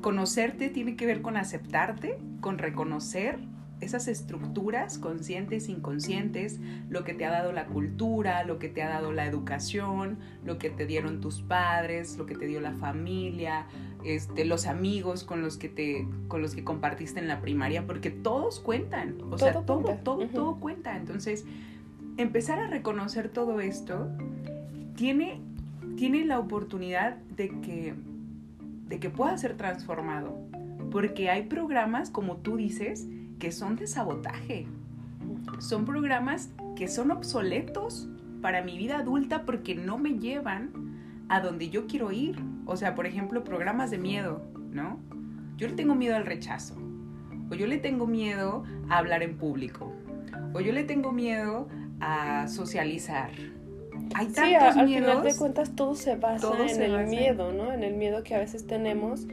Conocerte 0.00 0.68
tiene 0.68 0.96
que 0.96 1.06
ver 1.06 1.20
con 1.20 1.36
aceptarte, 1.36 2.18
con 2.40 2.58
reconocer 2.58 3.38
esas 3.80 4.08
estructuras 4.08 4.98
conscientes, 4.98 5.68
inconscientes, 5.68 6.60
lo 6.88 7.04
que 7.04 7.12
te 7.12 7.26
ha 7.26 7.30
dado 7.30 7.52
la 7.52 7.66
cultura, 7.66 8.42
lo 8.44 8.58
que 8.58 8.68
te 8.68 8.82
ha 8.82 8.88
dado 8.88 9.12
la 9.12 9.26
educación, 9.26 10.18
lo 10.44 10.56
que 10.58 10.70
te 10.70 10.86
dieron 10.86 11.20
tus 11.20 11.42
padres, 11.42 12.16
lo 12.16 12.24
que 12.24 12.36
te 12.36 12.46
dio 12.46 12.60
la 12.60 12.72
familia, 12.72 13.66
este, 14.06 14.44
los 14.44 14.66
amigos 14.66 15.24
con 15.24 15.42
los 15.42 15.56
que 15.56 15.68
te, 15.68 16.06
con 16.28 16.40
los 16.40 16.54
que 16.54 16.62
compartiste 16.62 17.18
en 17.18 17.26
la 17.26 17.40
primaria, 17.40 17.86
porque 17.86 18.10
todos 18.10 18.60
cuentan, 18.60 19.16
o 19.30 19.38
sea, 19.38 19.62
todo, 19.62 19.96
todo, 20.02 20.26
todo 20.28 20.56
cuenta. 20.56 20.96
Entonces, 20.96 21.44
empezar 22.16 22.60
a 22.60 22.68
reconocer 22.68 23.28
todo 23.28 23.60
esto 23.60 24.08
tiene, 24.94 25.40
tiene 25.96 26.24
la 26.24 26.38
oportunidad 26.38 27.16
de 27.36 27.48
que, 27.60 27.94
de 28.88 29.00
que 29.00 29.10
pueda 29.10 29.36
ser 29.38 29.56
transformado, 29.56 30.38
porque 30.90 31.28
hay 31.28 31.42
programas, 31.42 32.10
como 32.10 32.36
tú 32.36 32.56
dices, 32.56 33.06
que 33.38 33.50
son 33.50 33.74
de 33.76 33.86
sabotaje. 33.86 34.66
Son 35.58 35.84
programas 35.84 36.50
que 36.76 36.88
son 36.88 37.10
obsoletos 37.10 38.08
para 38.40 38.62
mi 38.62 38.78
vida 38.78 38.98
adulta 38.98 39.42
porque 39.42 39.74
no 39.74 39.98
me 39.98 40.18
llevan 40.18 40.70
a 41.28 41.40
donde 41.40 41.68
yo 41.68 41.86
quiero 41.86 42.12
ir. 42.12 42.36
O 42.66 42.76
sea, 42.76 42.94
por 42.94 43.06
ejemplo, 43.06 43.44
programas 43.44 43.90
de 43.90 43.98
miedo, 43.98 44.42
¿no? 44.70 44.98
Yo 45.56 45.68
le 45.68 45.74
tengo 45.74 45.94
miedo 45.94 46.16
al 46.16 46.26
rechazo. 46.26 46.76
O 47.50 47.54
yo 47.54 47.66
le 47.66 47.78
tengo 47.78 48.06
miedo 48.06 48.64
a 48.88 48.98
hablar 48.98 49.22
en 49.22 49.36
público. 49.36 49.92
O 50.52 50.60
yo 50.60 50.72
le 50.72 50.84
tengo 50.84 51.12
miedo 51.12 51.68
a 52.00 52.48
socializar. 52.48 53.30
hay 54.14 54.28
sí, 54.30 54.54
al 54.54 54.86
final 54.86 55.22
de 55.22 55.36
cuentas 55.36 55.74
todo 55.74 55.94
se 55.94 56.16
basa 56.16 56.52
en 56.68 56.82
el 56.82 57.06
miedo, 57.06 57.52
¿no? 57.52 57.72
En 57.72 57.82
el 57.82 57.94
miedo 57.94 58.22
que 58.22 58.34
a 58.34 58.38
veces 58.38 58.66
tenemos 58.66 59.26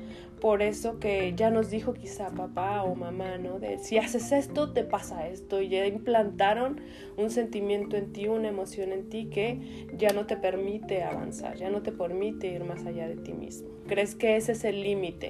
por 0.44 0.62
eso 0.62 1.00
que 1.00 1.34
ya 1.38 1.50
nos 1.52 1.70
dijo 1.70 1.94
quizá 1.94 2.30
papá 2.30 2.84
o 2.84 2.96
mamá, 2.96 3.38
¿no? 3.38 3.62
Si 3.78 3.98
haces 3.98 4.34
esto, 4.34 4.74
te 4.74 4.84
pasa 4.84 5.30
esto. 5.30 5.62
Y 5.62 5.70
ya 5.70 5.88
implantaron 5.88 6.82
un 7.16 7.30
sentimiento 7.30 7.96
en 7.96 8.12
ti, 8.12 8.28
una 8.28 8.50
emoción 8.50 8.92
en 8.92 9.08
ti 9.08 9.30
que 9.30 9.88
ya 9.96 10.12
no 10.12 10.26
te 10.26 10.36
permite 10.36 11.02
avanzar, 11.02 11.56
ya 11.56 11.70
no 11.70 11.82
te 11.82 11.94
permite 11.94 12.48
ir 12.48 12.66
más 12.66 12.86
allá 12.86 13.08
de 13.08 13.16
ti 13.16 13.32
mismo. 13.32 13.70
Crees 13.88 14.16
que 14.16 14.36
ese 14.36 14.52
es 14.52 14.66
el 14.66 14.84
límite. 14.84 15.30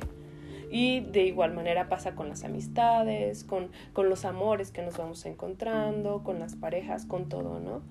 Y 0.72 1.01
de 1.01 1.25
igual 1.25 1.53
manera 1.53 1.89
pasa 1.89 2.15
con 2.15 2.27
las 2.27 2.43
amistades, 2.43 3.43
con, 3.43 3.70
con 3.93 4.10
los 4.10 4.25
amores 4.25 4.72
que 4.72 4.82
nos 4.82 4.98
vamos 4.98 5.27
encontrando, 5.27 6.24
con 6.24 6.39
las 6.39 6.55
parejas, 6.55 7.05
con 7.05 7.29
todo, 7.29 7.60
¿no? 7.60 7.84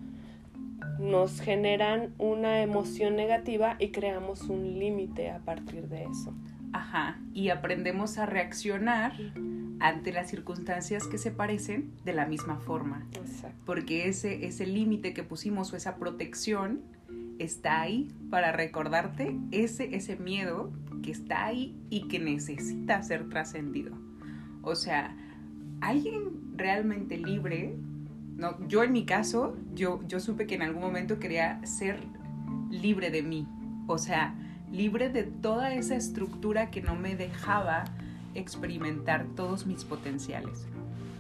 nos 0.99 1.41
generan 1.41 2.15
una 2.19 2.63
emoción 2.63 3.15
negativa 3.15 3.77
y 3.79 3.91
creamos 3.91 4.43
un 4.43 4.79
límite 4.79 5.31
a 5.31 5.39
partir 5.39 5.89
de 5.89 6.03
eso. 6.05 6.35
Ajá, 6.73 7.19
y 7.35 7.51
aprendemos 7.51 8.19
a 8.19 8.27
reaccionar 8.27 9.13
ante 9.81 10.13
las 10.13 10.31
circunstancias 10.31 11.07
que 11.07 11.19
se 11.19 11.31
parecen 11.31 11.93
de 12.05 12.13
la 12.13 12.27
misma 12.27 12.59
forma. 12.59 13.07
Exacto. 13.13 13.61
Porque 13.67 14.09
ese, 14.09 14.47
ese 14.47 14.67
límite 14.67 15.13
que 15.13 15.23
pusimos 15.23 15.73
o 15.73 15.77
esa 15.77 15.97
protección 15.97 16.81
está 17.39 17.81
ahí 17.81 18.09
para 18.31 18.53
recordarte 18.53 19.37
ese, 19.51 19.97
ese 19.97 20.17
miedo 20.17 20.73
que 21.03 21.11
está 21.11 21.47
ahí 21.47 21.77
y 21.91 22.09
que 22.09 22.19
necesita 22.19 23.03
ser 23.03 23.29
trascendido. 23.29 23.93
O 24.63 24.77
sea, 24.77 25.17
alguien 25.81 26.57
realmente 26.57 27.19
libre 27.19 27.77
no, 28.37 28.57
yo 28.67 28.83
en 28.83 28.93
mi 28.93 29.05
caso, 29.05 29.57
yo, 29.75 30.01
yo 30.09 30.19
supe 30.21 30.47
que 30.47 30.55
en 30.55 30.63
algún 30.63 30.83
momento 30.83 31.19
quería 31.19 31.65
ser 31.67 32.01
libre 32.71 33.11
de 33.11 33.23
mí, 33.23 33.47
o 33.87 33.99
sea, 33.99 34.35
libre 34.73 35.11
de 35.11 35.23
toda 35.25 35.75
esa 35.75 35.95
estructura 35.95 36.71
que 36.71 36.83
no 36.83 36.97
me 36.97 37.15
dejaba 37.15 37.85
experimentar 38.35 39.27
todos 39.37 39.67
mis 39.67 39.85
potenciales. 39.85 40.67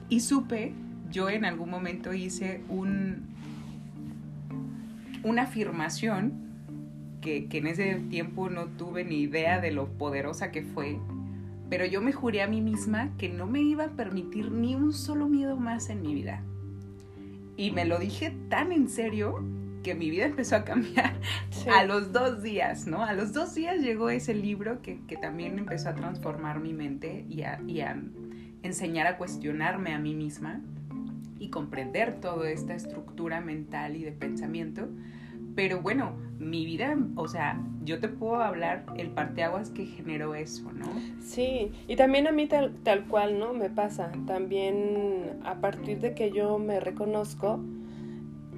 Y 0.08 0.20
supe, 0.20 0.72
yo 1.10 1.28
en 1.28 1.44
algún 1.44 1.70
momento 1.70 2.12
hice 2.12 2.62
un, 2.68 3.28
una 5.22 5.42
afirmación 5.42 6.32
que, 7.20 7.46
que 7.46 7.58
en 7.58 7.66
ese 7.68 7.94
tiempo 8.10 8.48
no 8.48 8.66
tuve 8.66 9.04
ni 9.04 9.20
idea 9.20 9.60
de 9.60 9.70
lo 9.70 9.86
poderosa 9.88 10.50
que 10.50 10.62
fue, 10.62 10.98
pero 11.68 11.86
yo 11.86 12.00
me 12.00 12.12
juré 12.12 12.42
a 12.42 12.48
mí 12.48 12.60
misma 12.60 13.10
que 13.18 13.28
no 13.28 13.46
me 13.46 13.60
iba 13.60 13.84
a 13.84 13.90
permitir 13.90 14.50
ni 14.50 14.74
un 14.74 14.92
solo 14.92 15.28
miedo 15.28 15.56
más 15.56 15.88
en 15.90 16.02
mi 16.02 16.14
vida 16.14 16.42
y 17.56 17.70
me 17.70 17.84
lo 17.84 17.98
dije 17.98 18.34
tan 18.48 18.72
en 18.72 18.88
serio 18.88 19.44
que 19.82 19.94
mi 19.94 20.10
vida 20.10 20.26
empezó 20.26 20.56
a 20.56 20.64
cambiar 20.64 21.14
a 21.74 21.84
los 21.84 22.12
dos 22.12 22.42
días, 22.42 22.86
¿no? 22.86 23.04
A 23.04 23.12
los 23.12 23.32
dos 23.32 23.54
días 23.54 23.80
llegó 23.80 24.10
ese 24.10 24.34
libro 24.34 24.82
que, 24.82 25.00
también 25.20 25.58
empezó 25.58 25.90
a 25.90 25.94
transformar 25.94 26.60
mi 26.60 26.72
mente 26.72 27.24
y 27.28 27.42
a, 27.42 27.60
y 27.66 27.80
a 27.80 28.00
enseñar 28.62 29.06
a 29.06 29.18
cuestionarme 29.18 29.94
a 29.94 29.98
mí 29.98 30.14
misma 30.14 30.60
y 31.38 31.50
comprender 31.50 32.20
toda 32.20 32.50
esta 32.50 32.74
estructura 32.74 33.40
mental 33.40 33.96
y 33.96 34.02
de 34.02 34.12
pensamiento 34.12 34.88
pero 35.54 35.80
bueno, 35.80 36.12
mi 36.38 36.64
vida, 36.64 36.96
o 37.16 37.28
sea, 37.28 37.60
yo 37.84 38.00
te 38.00 38.08
puedo 38.08 38.42
hablar 38.42 38.86
el 38.96 39.10
parteaguas 39.10 39.70
que 39.70 39.84
generó 39.84 40.34
eso, 40.34 40.72
¿no? 40.72 40.86
Sí, 41.20 41.70
y 41.86 41.96
también 41.96 42.26
a 42.26 42.32
mí 42.32 42.46
tal, 42.46 42.74
tal 42.82 43.06
cual, 43.06 43.38
¿no? 43.38 43.52
Me 43.52 43.68
pasa. 43.68 44.12
También 44.26 45.40
a 45.44 45.56
partir 45.56 46.00
de 46.00 46.14
que 46.14 46.32
yo 46.32 46.58
me 46.58 46.80
reconozco, 46.80 47.60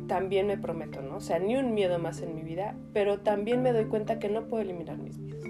también 0.07 0.47
me 0.47 0.59
prometo, 0.59 1.03
¿no? 1.03 1.17
O 1.17 1.21
sea, 1.21 1.39
ni 1.39 1.57
un 1.57 1.75
miedo 1.75 1.99
más 1.99 2.21
en 2.21 2.35
mi 2.35 2.43
vida, 2.43 2.77
pero 2.93 3.21
también 3.21 3.63
me 3.63 3.73
doy 3.73 3.87
cuenta 3.87 4.19
que 4.19 4.29
no 4.29 4.47
puedo 4.47 4.63
eliminar 4.63 4.99
mis 4.99 5.19
miedos. 5.19 5.45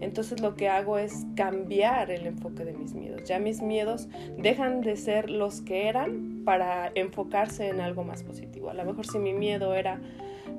Entonces 0.00 0.40
lo 0.40 0.54
que 0.54 0.68
hago 0.68 0.98
es 0.98 1.26
cambiar 1.34 2.10
el 2.10 2.26
enfoque 2.26 2.64
de 2.64 2.74
mis 2.74 2.94
miedos. 2.94 3.24
Ya 3.24 3.38
mis 3.38 3.62
miedos 3.62 4.08
dejan 4.36 4.82
de 4.82 4.96
ser 4.96 5.30
los 5.30 5.62
que 5.62 5.88
eran 5.88 6.42
para 6.44 6.92
enfocarse 6.94 7.68
en 7.68 7.80
algo 7.80 8.04
más 8.04 8.22
positivo. 8.22 8.70
A 8.70 8.74
lo 8.74 8.84
mejor 8.84 9.06
si 9.06 9.18
mi 9.18 9.32
miedo 9.32 9.74
era 9.74 10.00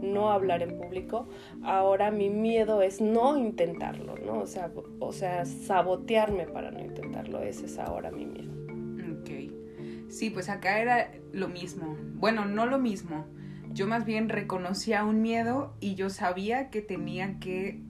no 0.02 0.32
hablar 0.32 0.62
en 0.64 0.78
público, 0.78 1.28
ahora 1.64 2.12
mi 2.12 2.30
miedo 2.30 2.82
es 2.82 3.02
no 3.02 3.38
intentarlo, 3.38 4.16
¿no? 4.18 4.40
O 4.40 4.48
sea, 4.48 4.72
o 5.00 5.14
sea, 5.14 5.46
sabotearme 5.46 6.48
para 6.48 6.72
no 6.72 6.82
intentarlo, 6.82 7.42
ese 7.42 7.66
es 7.66 7.78
ahora 7.78 8.12
mi 8.12 8.26
miedo. 8.26 8.52
Ok. 9.20 10.10
Sí, 10.10 10.30
pues 10.30 10.50
acá 10.50 10.80
era 10.80 11.12
lo 11.32 11.48
mismo. 11.48 11.98
Bueno, 12.16 12.46
no 12.46 12.66
lo 12.66 12.80
mismo. 12.80 13.26
Yo 13.76 13.88
más 13.88 14.06
bien 14.06 14.30
reconocía 14.30 15.04
un 15.04 15.22
miedo 15.22 15.76
y 15.82 15.96
yo 15.96 16.10
sabía 16.10 16.70
que 16.70 16.82
tenía 16.82 17.40
que 17.40 17.82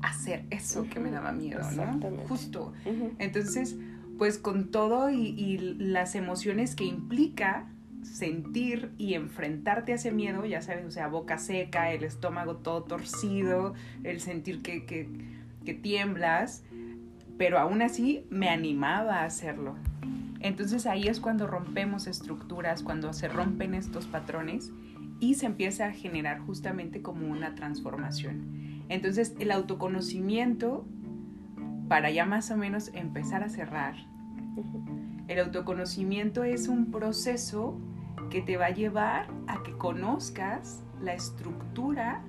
hacer 0.00 0.46
eso 0.48 0.86
que 0.88 0.98
me 0.98 1.10
daba 1.10 1.30
miedo, 1.32 1.60
¿no? 1.72 2.00
Justo. 2.26 2.72
Entonces, 3.18 3.76
pues 4.16 4.38
con 4.38 4.70
todo 4.70 5.10
y, 5.10 5.28
y 5.38 5.58
las 5.58 6.14
emociones 6.14 6.74
que 6.74 6.84
implica, 6.84 7.68
sentir 8.02 8.92
y 8.96 9.12
enfrentarte 9.12 9.92
a 9.92 9.96
ese 9.96 10.10
miedo, 10.10 10.46
ya 10.46 10.62
sabes, 10.62 10.86
o 10.86 10.90
sea, 10.90 11.08
boca 11.08 11.36
seca, 11.36 11.92
el 11.92 12.04
estómago 12.04 12.56
todo 12.56 12.84
torcido, 12.84 13.74
el 14.04 14.20
sentir 14.20 14.62
que, 14.62 14.86
que, 14.86 15.06
que 15.66 15.74
tiemblas, 15.74 16.62
pero 17.36 17.58
aún 17.58 17.82
así 17.82 18.24
me 18.30 18.48
animaba 18.48 19.20
a 19.20 19.24
hacerlo. 19.24 19.76
Entonces 20.40 20.86
ahí 20.86 21.08
es 21.08 21.20
cuando 21.20 21.46
rompemos 21.46 22.06
estructuras, 22.06 22.82
cuando 22.82 23.12
se 23.12 23.28
rompen 23.28 23.74
estos 23.74 24.06
patrones 24.06 24.72
y 25.20 25.34
se 25.34 25.46
empieza 25.46 25.86
a 25.86 25.92
generar 25.92 26.40
justamente 26.40 27.02
como 27.02 27.26
una 27.26 27.54
transformación. 27.54 28.84
Entonces 28.88 29.34
el 29.38 29.50
autoconocimiento, 29.50 30.86
para 31.88 32.10
ya 32.10 32.26
más 32.26 32.50
o 32.50 32.56
menos 32.56 32.90
empezar 32.94 33.42
a 33.42 33.48
cerrar, 33.48 33.94
el 35.28 35.40
autoconocimiento 35.40 36.44
es 36.44 36.68
un 36.68 36.90
proceso 36.90 37.78
que 38.30 38.42
te 38.42 38.56
va 38.56 38.66
a 38.66 38.70
llevar 38.70 39.26
a 39.46 39.62
que 39.62 39.72
conozcas 39.72 40.82
la 41.00 41.14
estructura, 41.14 42.22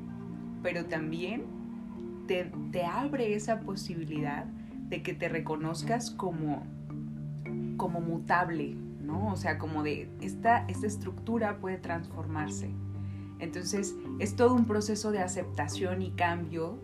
pero 0.64 0.86
también 0.86 1.46
te, 2.28 2.52
abre 2.84 3.36
esa 3.36 3.62
posibilidad 3.62 4.46
de 4.46 5.02
que 5.02 5.14
te 5.14 5.30
reconozcas 5.30 6.12
como, 6.12 6.64
como 7.78 8.02
mutable, 8.02 8.76
¿no? 9.08 9.32
O 9.32 9.38
sea, 9.38 9.58
como 9.58 9.82
de 9.82 10.10
esta, 10.22 10.66
esta 10.68 10.86
estructura 10.86 11.58
puede 11.58 11.78
transformarse. 11.78 12.70
Entonces, 13.40 13.96
es 14.20 14.36
todo 14.36 14.54
un 14.54 14.66
proceso 14.66 15.12
de 15.12 15.20
aceptación 15.20 16.02
y 16.02 16.12
cambio, 16.12 16.78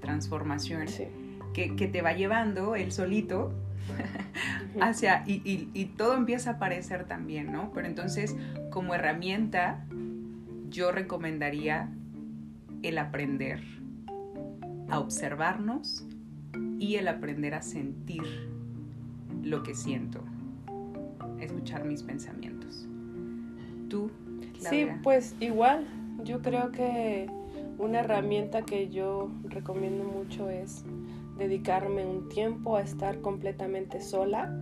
transformación, 0.00 0.86
que, 1.52 1.76
que, 1.76 1.88
te 1.88 2.02
va 2.02 2.12
llevando 2.12 2.76
el 2.76 2.92
solito 2.92 3.52
hacia, 4.80 5.24
y, 5.26 5.84
todo 5.96 6.14
empieza 6.14 6.50
a 6.50 6.52
aparecer 6.54 7.04
también, 7.04 7.52
¿no? 7.52 7.70
Pero 7.72 7.86
entonces, 7.86 8.36
como 8.70 8.94
herramienta, 8.94 9.84
yo 10.68 10.92
recomendaría 10.92 11.88
el 12.82 12.98
aprender 12.98 13.60
a 14.90 14.98
observarnos 14.98 16.06
y 16.78 16.96
el 16.96 17.08
aprender 17.08 17.54
a 17.54 17.62
sentir 17.62 18.22
lo 19.42 19.62
que 19.62 19.74
siento, 19.74 20.24
escuchar 21.40 21.84
mis 21.84 22.02
pensamientos. 22.02 22.86
¿Tú? 23.88 24.10
Sí, 24.58 24.86
pues 25.02 25.34
igual, 25.40 25.86
yo 26.24 26.40
creo 26.40 26.72
que 26.72 27.28
una 27.78 28.00
herramienta 28.00 28.62
que 28.62 28.88
yo 28.88 29.30
recomiendo 29.44 30.04
mucho 30.04 30.48
es 30.48 30.84
dedicarme 31.36 32.06
un 32.06 32.28
tiempo 32.28 32.76
a 32.76 32.82
estar 32.82 33.20
completamente 33.20 34.00
sola, 34.00 34.56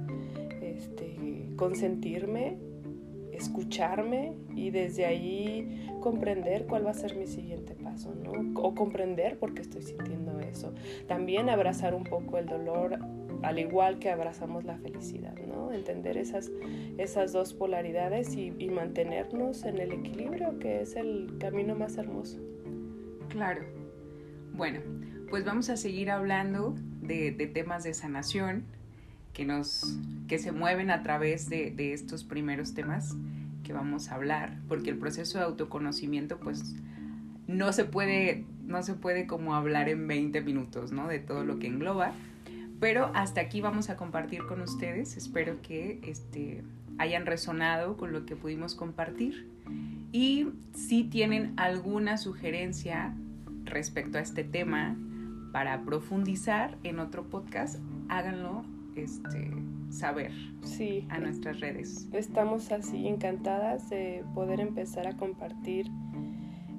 este, 0.61 1.47
consentirme, 1.57 2.59
escucharme 3.33 4.35
y 4.55 4.71
desde 4.71 5.07
ahí 5.07 5.89
comprender 6.01 6.67
cuál 6.67 6.87
va 6.87 6.91
a 6.91 6.95
ser 6.95 7.17
mi 7.17 7.27
siguiente 7.27 7.75
paso, 7.75 8.15
¿no? 8.15 8.61
O 8.61 8.75
comprender 8.75 9.39
por 9.39 9.55
qué 9.55 9.63
estoy 9.63 9.83
sintiendo 9.83 10.41
eso. 10.41 10.73
También 11.07 11.49
abrazar 11.49 11.95
un 11.95 12.05
poco 12.05 12.39
el 12.39 12.47
dolor 12.47 12.99
al 13.43 13.59
igual 13.59 13.99
que 13.99 14.11
abrazamos 14.11 14.65
la 14.65 14.79
felicidad, 14.79 15.35
¿no? 15.53 15.73
Entender 15.73 16.17
esas, 16.17 16.51
esas 16.99 17.33
dos 17.33 17.55
polaridades 17.55 18.35
y, 18.35 18.53
y 18.59 18.71
mantenernos 18.71 19.65
en 19.65 19.79
el 19.79 19.93
equilibrio, 19.93 20.59
que 20.59 20.83
es 20.83 20.97
el 20.97 21.37
camino 21.39 21.75
más 21.75 21.97
hermoso. 21.99 22.39
Claro. 23.29 23.63
Bueno, 24.55 24.81
pues 25.31 25.47
vamos 25.47 25.71
a 25.71 25.79
seguir 25.79 26.11
hablando 26.11 26.75
de, 27.01 27.33
temas 27.55 27.85
de 27.85 27.95
sanación 27.95 28.65
que, 29.33 29.47
nos, 29.47 29.99
que 30.29 30.39
se 30.39 30.53
mueven 30.53 30.91
a 30.91 31.03
través 31.03 31.49
de, 31.49 31.75
estos 31.95 32.25
primeros 32.25 32.75
temas 32.75 33.17
que 33.65 33.73
vamos 33.73 34.11
a 34.11 34.17
hablar, 34.17 34.61
porque 34.69 34.91
el 34.91 34.99
proceso 34.99 35.39
de 35.39 35.45
autoconocimiento 35.45 36.39
pues 36.39 36.77
no 37.47 37.73
se 37.73 37.87
puede, 37.87 38.45
no 38.67 38.83
se 38.83 38.93
puede 38.93 39.27
como 39.27 39.55
hablar 39.55 39.89
en 39.89 40.07
20 40.07 40.43
minutos, 40.43 40.93
¿no? 40.93 41.09
De 41.09 41.19
todo 41.19 41.45
lo 41.45 41.59
que 41.59 41.69
engloba. 41.69 42.13
Pero 42.83 43.13
hasta 43.15 43.41
aquí 43.41 43.61
vamos 43.61 43.91
a 43.91 43.97
compartir 43.97 44.45
con 44.45 44.61
ustedes. 44.61 45.17
Espero 45.17 45.63
que 45.63 46.01
este, 46.03 46.65
hayan 46.99 47.27
resonado 47.27 47.97
con 47.97 48.13
lo 48.13 48.27
que 48.27 48.35
pudimos 48.35 48.75
compartir 48.75 49.49
Y 50.11 50.49
si 50.75 51.05
tienen 51.05 51.53
alguna 51.59 52.17
sugerencia 52.17 53.15
respecto 53.67 54.19
a 54.19 54.21
este 54.21 54.43
tema 54.43 54.97
para 55.53 55.83
profundizar 55.83 56.77
en 56.83 56.99
otro 56.99 57.31
podcast, 57.31 57.79
háganlo 58.09 58.65
este, 58.97 59.53
saber 59.91 60.33
sí. 60.65 61.07
a 61.09 61.21
nuestras 61.21 61.61
redes. 61.61 62.09
Estamos 62.13 62.73
así 62.73 63.07
encantadas 63.07 63.91
de 63.91 64.25
poder 64.35 64.59
empezar 64.59 65.07
a 65.07 65.17
compartir 65.17 65.87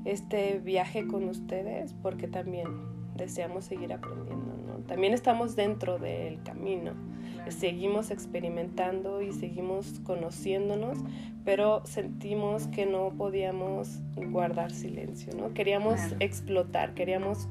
este 0.03 0.59
viaje 0.59 1.07
con 1.07 1.29
ustedes 1.29 1.93
porque 1.93 2.27
también 2.27 2.67
deseamos 3.15 3.63
seguir 3.63 3.93
aprendiendo. 3.93 4.52
También 4.88 5.13
estamos 5.13 5.56
dentro 5.56 5.98
del 5.98 6.41
camino, 6.43 6.93
seguimos 7.50 8.12
experimentando 8.12 9.22
y 9.22 9.32
seguimos 9.32 10.00
conociéndonos, 10.04 11.00
pero 11.43 11.86
sentimos 11.86 12.67
que 12.67 12.86
no 12.86 13.12
podíamos 13.17 14.00
guardar 14.15 14.72
silencio, 14.72 15.34
¿no? 15.36 15.54
Queríamos 15.54 16.00
explotar, 16.19 16.93
queríamos 16.93 17.48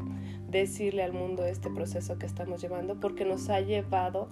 decirle 0.51 1.03
al 1.03 1.13
mundo 1.13 1.45
este 1.45 1.71
proceso 1.71 2.19
que 2.19 2.27
estamos 2.27 2.61
llevando 2.61 3.01
porque 3.01 3.25
nos 3.25 3.49
ha 3.49 3.61
llevado 3.61 4.29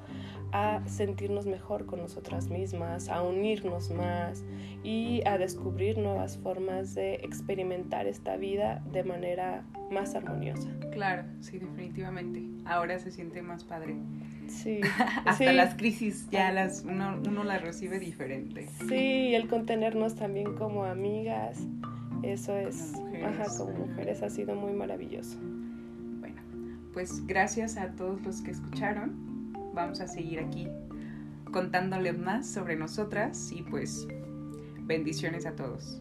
a 0.53 0.87
sentirnos 0.87 1.47
mejor 1.47 1.87
con 1.87 2.01
nosotras 2.01 2.49
mismas, 2.49 3.09
a 3.09 3.23
unirnos 3.23 3.91
más 3.91 4.45
y 4.83 5.23
a 5.27 5.39
descubrir 5.39 5.99
nuevas 5.99 6.39
formas 6.39 6.95
de 6.95 7.15
experimentar 7.17 8.07
esta 8.07 8.37
vida 8.37 8.83
de 8.93 9.05
manera 9.05 9.65
más 9.91 10.15
armoniosa. 10.15 10.69
Claro, 10.93 11.25
sí, 11.41 11.59
definitivamente. 11.59 12.45
Ahora 12.65 12.99
se 12.99 13.11
siente 13.11 13.43
más 13.43 13.65
padre. 13.65 13.97
Sí. 14.49 14.81
Hasta 15.25 15.53
las 15.53 15.75
crisis 15.75 16.29
ya 16.31 16.53
las 16.53 16.85
uno, 16.85 17.21
uno 17.27 17.45
las 17.45 17.63
recibe 17.63 17.99
diferente. 17.99 18.69
Sí, 18.89 19.35
el 19.35 19.49
contenernos 19.49 20.15
también 20.15 20.55
como 20.57 20.85
amigas, 20.85 21.59
eso 22.23 22.57
es, 22.57 22.95
ajá, 23.25 23.47
como 23.57 23.87
mujeres 23.87 24.23
ha 24.23 24.31
sido 24.31 24.55
muy 24.55 24.73
maravilloso 24.73 25.39
pues 26.93 27.27
gracias 27.27 27.77
a 27.77 27.93
todos 27.93 28.21
los 28.23 28.41
que 28.43 28.51
escucharon. 28.51 29.30
Vamos 29.75 30.01
a 30.01 30.09
seguir 30.09 30.41
aquí 30.41 30.69
contándoles 31.53 32.19
más 32.19 32.47
sobre 32.47 32.77
nosotras 32.77 33.51
y 33.53 33.63
pues 33.63 34.07
bendiciones 34.83 35.47
a 35.47 35.55
todos. 35.55 36.01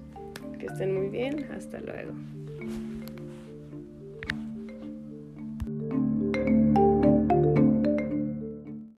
Que 0.59 0.67
estén 0.67 0.93
muy 0.93 1.09
bien. 1.09 1.47
Hasta 1.51 1.79
luego. 1.79 2.13